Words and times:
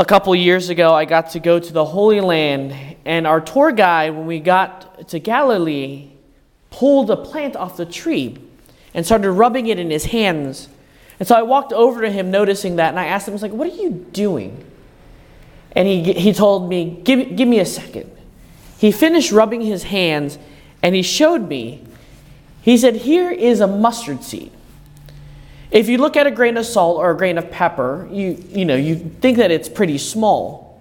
A 0.00 0.04
couple 0.04 0.32
years 0.36 0.68
ago, 0.68 0.94
I 0.94 1.04
got 1.06 1.30
to 1.30 1.40
go 1.40 1.58
to 1.58 1.72
the 1.72 1.84
Holy 1.84 2.20
Land, 2.20 2.96
and 3.04 3.26
our 3.26 3.40
tour 3.40 3.72
guide, 3.72 4.10
when 4.14 4.26
we 4.26 4.38
got 4.38 5.08
to 5.08 5.18
Galilee, 5.18 6.10
pulled 6.70 7.10
a 7.10 7.16
plant 7.16 7.56
off 7.56 7.76
the 7.76 7.84
tree 7.84 8.38
and 8.94 9.04
started 9.04 9.32
rubbing 9.32 9.66
it 9.66 9.80
in 9.80 9.90
his 9.90 10.04
hands. 10.04 10.68
And 11.18 11.26
so 11.26 11.34
I 11.34 11.42
walked 11.42 11.72
over 11.72 12.00
to 12.02 12.12
him, 12.12 12.30
noticing 12.30 12.76
that, 12.76 12.90
and 12.90 13.00
I 13.00 13.06
asked 13.06 13.26
him, 13.26 13.32
I 13.32 13.34
was 13.34 13.42
like, 13.42 13.50
What 13.50 13.72
are 13.72 13.74
you 13.74 13.90
doing? 13.90 14.64
And 15.72 15.88
he, 15.88 16.12
he 16.12 16.32
told 16.32 16.68
me, 16.68 17.00
give, 17.02 17.34
give 17.34 17.48
me 17.48 17.58
a 17.58 17.66
second. 17.66 18.10
He 18.78 18.92
finished 18.92 19.32
rubbing 19.32 19.62
his 19.62 19.82
hands 19.82 20.38
and 20.80 20.94
he 20.94 21.02
showed 21.02 21.48
me. 21.48 21.84
He 22.62 22.78
said, 22.78 22.96
Here 22.96 23.30
is 23.30 23.60
a 23.60 23.66
mustard 23.66 24.22
seed. 24.22 24.52
If 25.70 25.88
you 25.88 25.98
look 25.98 26.16
at 26.16 26.26
a 26.26 26.30
grain 26.30 26.56
of 26.56 26.64
salt 26.64 26.96
or 26.96 27.10
a 27.10 27.16
grain 27.16 27.36
of 27.36 27.50
pepper, 27.50 28.08
you, 28.10 28.42
you 28.48 28.64
know, 28.64 28.76
you 28.76 28.96
think 29.20 29.36
that 29.36 29.50
it's 29.50 29.68
pretty 29.68 29.98
small. 29.98 30.80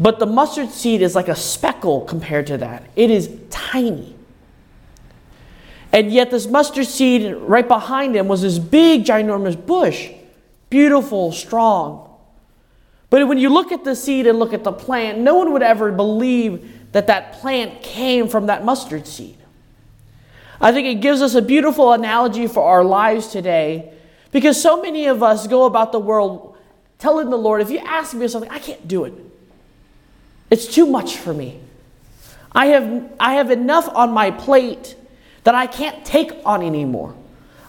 But 0.00 0.18
the 0.18 0.26
mustard 0.26 0.70
seed 0.70 1.00
is 1.00 1.14
like 1.14 1.28
a 1.28 1.36
speckle 1.36 2.00
compared 2.02 2.48
to 2.48 2.58
that. 2.58 2.90
It 2.96 3.10
is 3.10 3.30
tiny. 3.50 4.16
And 5.92 6.10
yet, 6.10 6.30
this 6.30 6.46
mustard 6.46 6.86
seed 6.86 7.36
right 7.36 7.68
behind 7.68 8.16
him 8.16 8.26
was 8.26 8.42
this 8.42 8.58
big, 8.58 9.04
ginormous 9.04 9.54
bush, 9.66 10.10
beautiful, 10.70 11.30
strong. 11.32 12.08
But 13.10 13.28
when 13.28 13.36
you 13.36 13.50
look 13.50 13.72
at 13.72 13.84
the 13.84 13.94
seed 13.94 14.26
and 14.26 14.38
look 14.38 14.54
at 14.54 14.64
the 14.64 14.72
plant, 14.72 15.18
no 15.18 15.34
one 15.34 15.52
would 15.52 15.62
ever 15.62 15.92
believe 15.92 16.90
that 16.92 17.06
that 17.08 17.34
plant 17.34 17.82
came 17.82 18.26
from 18.26 18.46
that 18.46 18.64
mustard 18.64 19.06
seed. 19.06 19.36
I 20.62 20.70
think 20.72 20.86
it 20.86 21.00
gives 21.00 21.20
us 21.20 21.34
a 21.34 21.42
beautiful 21.42 21.92
analogy 21.92 22.46
for 22.46 22.62
our 22.62 22.84
lives 22.84 23.26
today 23.26 23.92
because 24.30 24.62
so 24.62 24.80
many 24.80 25.06
of 25.06 25.22
us 25.22 25.48
go 25.48 25.64
about 25.64 25.90
the 25.90 25.98
world 25.98 26.56
telling 26.98 27.30
the 27.30 27.36
Lord, 27.36 27.60
if 27.60 27.70
you 27.70 27.78
ask 27.78 28.14
me 28.14 28.28
something, 28.28 28.50
I 28.50 28.60
can't 28.60 28.86
do 28.86 29.04
it. 29.04 29.12
It's 30.50 30.72
too 30.72 30.86
much 30.86 31.16
for 31.16 31.34
me. 31.34 31.58
I 32.52 32.66
have, 32.66 33.12
I 33.18 33.34
have 33.34 33.50
enough 33.50 33.88
on 33.92 34.12
my 34.12 34.30
plate 34.30 34.94
that 35.42 35.54
I 35.56 35.66
can't 35.66 36.04
take 36.04 36.30
on 36.44 36.62
anymore. 36.62 37.16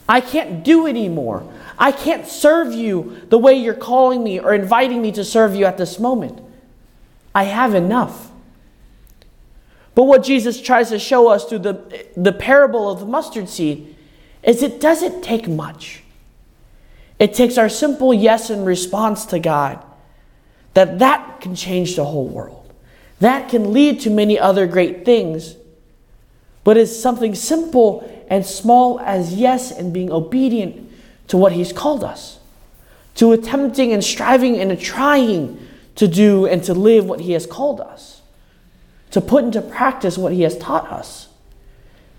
I 0.08 0.22
can't 0.22 0.64
do 0.64 0.86
anymore. 0.86 1.52
I 1.80 1.92
can't 1.92 2.28
serve 2.28 2.74
you 2.74 3.22
the 3.30 3.40
way 3.40 3.56
you're 3.56 3.74
calling 3.74 4.24
me 4.24 4.40
or 4.40 4.54
inviting 4.54 5.02
me 5.02 5.12
to 5.14 5.24
serve 5.24 5.56
you 5.56 5.66
at 5.66 5.78
this 5.78 5.98
moment. 5.98 6.40
I 7.34 7.46
have 7.46 7.74
enough. 7.74 8.30
But 9.96 10.04
what 10.04 10.24
Jesus 10.24 10.62
tries 10.62 10.90
to 10.90 11.00
show 11.00 11.28
us 11.28 11.46
through 11.46 11.60
the, 11.60 12.08
the 12.18 12.32
parable 12.32 12.90
of 12.90 13.00
the 13.00 13.06
mustard 13.06 13.48
seed 13.48 13.96
is 14.42 14.64
it 14.64 14.82
doesn't 14.82 15.24
take 15.24 15.48
much. 15.48 16.04
It 17.20 17.34
takes 17.34 17.58
our 17.58 17.70
simple 17.70 18.14
yes 18.14 18.50
in 18.50 18.66
response 18.66 19.26
to 19.28 19.40
God 19.40 19.84
that 20.74 21.00
that 21.00 21.42
can 21.42 21.56
change 21.56 21.96
the 21.96 22.06
whole 22.06 22.28
world. 22.28 22.74
That 23.20 23.50
can 23.50 23.72
lead 23.72 24.02
to 24.02 24.10
many 24.10 24.40
other 24.40 24.66
great 24.68 25.06
things. 25.06 25.56
But 26.64 26.78
it's 26.78 26.98
something 26.98 27.36
simple 27.36 28.10
and 28.30 28.46
small 28.46 29.00
as 29.00 29.36
yes 29.36 29.72
and 29.72 29.94
being 29.94 30.12
obedient 30.12 30.92
to 31.28 31.38
what 31.38 31.52
He's 31.52 31.72
called 31.72 32.04
us, 32.04 32.40
to 33.16 33.32
attempting 33.32 33.94
and 33.94 34.04
striving 34.04 34.60
and 34.60 34.78
trying 34.80 35.60
to 35.96 36.08
do 36.08 36.46
and 36.46 36.64
to 36.64 36.74
live 36.74 37.06
what 37.06 37.22
He 37.22 37.34
has 37.34 37.46
called 37.46 37.80
us, 37.80 38.23
to 39.14 39.22
put 39.22 39.44
into 39.44 39.62
practice 39.62 40.18
what 40.18 40.34
He 40.34 40.42
has 40.42 40.58
taught 40.58 40.92
us, 40.92 41.28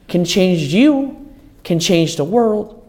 can 0.07 0.25
change 0.25 0.73
you, 0.73 1.29
can 1.65 1.81
change 1.81 2.15
the 2.15 2.23
world. 2.23 2.81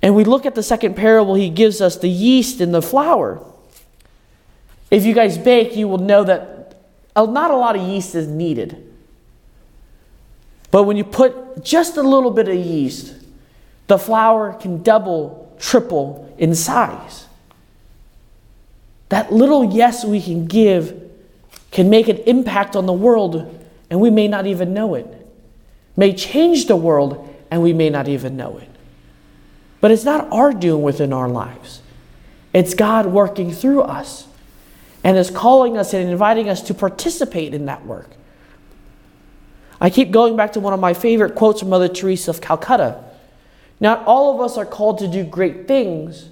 And 0.00 0.16
we 0.16 0.24
look 0.24 0.46
at 0.46 0.54
the 0.54 0.62
second 0.62 0.96
parable, 0.96 1.34
He 1.34 1.50
gives 1.50 1.82
us 1.82 1.98
the 1.98 2.08
yeast 2.08 2.62
and 2.62 2.72
the 2.72 2.80
flour. 2.80 3.44
If 4.90 5.04
you 5.04 5.12
guys 5.12 5.36
bake, 5.36 5.76
you 5.76 5.88
will 5.88 5.98
know 5.98 6.24
that 6.24 6.74
not 7.14 7.50
a 7.50 7.56
lot 7.56 7.76
of 7.76 7.86
yeast 7.86 8.14
is 8.14 8.28
needed. 8.28 8.90
But 10.70 10.84
when 10.84 10.96
you 10.96 11.04
put 11.04 11.62
just 11.62 11.98
a 11.98 12.02
little 12.02 12.30
bit 12.30 12.48
of 12.48 12.56
yeast, 12.56 13.14
the 13.88 13.98
flour 13.98 14.54
can 14.54 14.82
double, 14.82 15.54
triple 15.60 16.34
in 16.38 16.54
size. 16.54 17.26
That 19.10 19.30
little 19.30 19.74
yes 19.74 20.02
we 20.02 20.22
can 20.22 20.46
give 20.46 21.01
can 21.72 21.90
make 21.90 22.08
an 22.08 22.18
impact 22.18 22.76
on 22.76 22.86
the 22.86 22.92
world, 22.92 23.58
and 23.90 24.00
we 24.00 24.10
may 24.10 24.28
not 24.28 24.46
even 24.46 24.72
know 24.72 24.94
it. 24.94 25.06
May 25.96 26.12
change 26.12 26.66
the 26.66 26.76
world, 26.76 27.28
and 27.50 27.62
we 27.62 27.72
may 27.72 27.90
not 27.90 28.06
even 28.06 28.36
know 28.36 28.58
it. 28.58 28.68
But 29.80 29.90
it's 29.90 30.04
not 30.04 30.30
our 30.30 30.52
doing 30.52 30.82
within 30.82 31.12
our 31.12 31.28
lives, 31.28 31.82
it's 32.52 32.74
God 32.74 33.06
working 33.06 33.50
through 33.50 33.82
us 33.82 34.28
and 35.04 35.16
is 35.16 35.30
calling 35.30 35.76
us 35.76 35.94
and 35.94 36.08
inviting 36.08 36.48
us 36.48 36.62
to 36.62 36.74
participate 36.74 37.54
in 37.54 37.66
that 37.66 37.84
work. 37.84 38.10
I 39.80 39.90
keep 39.90 40.12
going 40.12 40.36
back 40.36 40.52
to 40.52 40.60
one 40.60 40.72
of 40.72 40.78
my 40.78 40.94
favorite 40.94 41.34
quotes 41.34 41.60
from 41.60 41.70
Mother 41.70 41.88
Teresa 41.88 42.30
of 42.30 42.40
Calcutta. 42.40 43.02
Not 43.80 44.04
all 44.06 44.32
of 44.32 44.40
us 44.40 44.56
are 44.56 44.64
called 44.64 44.98
to 44.98 45.08
do 45.08 45.24
great 45.24 45.66
things, 45.66 46.28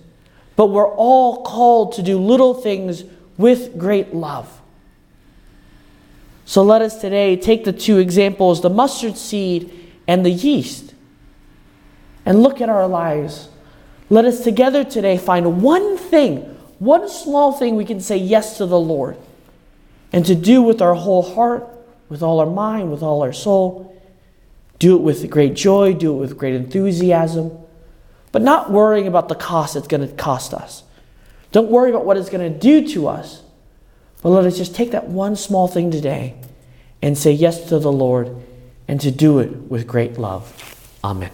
but 0.54 0.66
we're 0.66 0.94
all 0.94 1.42
called 1.42 1.94
to 1.94 2.02
do 2.02 2.18
little 2.18 2.54
things 2.54 3.02
with 3.36 3.76
great 3.76 4.14
love. 4.14 4.60
So 6.50 6.64
let 6.64 6.82
us 6.82 7.00
today 7.00 7.36
take 7.36 7.62
the 7.62 7.72
two 7.72 7.98
examples 7.98 8.60
the 8.60 8.68
mustard 8.68 9.16
seed 9.16 9.92
and 10.08 10.26
the 10.26 10.30
yeast 10.30 10.94
and 12.26 12.42
look 12.42 12.60
at 12.60 12.68
our 12.68 12.88
lives. 12.88 13.48
Let 14.08 14.24
us 14.24 14.42
together 14.42 14.82
today 14.82 15.16
find 15.16 15.62
one 15.62 15.96
thing, 15.96 16.40
one 16.80 17.08
small 17.08 17.52
thing 17.52 17.76
we 17.76 17.84
can 17.84 18.00
say 18.00 18.16
yes 18.16 18.58
to 18.58 18.66
the 18.66 18.80
Lord 18.80 19.16
and 20.12 20.26
to 20.26 20.34
do 20.34 20.60
with 20.60 20.82
our 20.82 20.94
whole 20.94 21.22
heart 21.22 21.68
with 22.08 22.20
all 22.20 22.40
our 22.40 22.50
mind, 22.50 22.90
with 22.90 23.04
all 23.04 23.22
our 23.22 23.32
soul. 23.32 23.96
Do 24.80 24.96
it 24.96 25.02
with 25.02 25.30
great 25.30 25.54
joy, 25.54 25.94
do 25.94 26.16
it 26.16 26.18
with 26.18 26.36
great 26.36 26.56
enthusiasm, 26.56 27.56
but 28.32 28.42
not 28.42 28.72
worrying 28.72 29.06
about 29.06 29.28
the 29.28 29.36
cost 29.36 29.76
it's 29.76 29.86
going 29.86 30.04
to 30.04 30.12
cost 30.16 30.52
us. 30.52 30.82
Don't 31.52 31.70
worry 31.70 31.90
about 31.90 32.04
what 32.04 32.16
it's 32.16 32.28
going 32.28 32.52
to 32.52 32.58
do 32.58 32.88
to 32.94 33.06
us, 33.06 33.44
but 34.22 34.30
let 34.30 34.44
us 34.44 34.56
just 34.56 34.74
take 34.74 34.90
that 34.90 35.08
one 35.08 35.36
small 35.36 35.68
thing 35.68 35.90
today 35.90 36.34
and 37.02 37.16
say 37.16 37.32
yes 37.32 37.68
to 37.68 37.78
the 37.78 37.92
Lord 37.92 38.36
and 38.86 39.00
to 39.00 39.10
do 39.10 39.38
it 39.38 39.50
with 39.70 39.86
great 39.86 40.18
love. 40.18 40.52
Amen. 41.02 41.30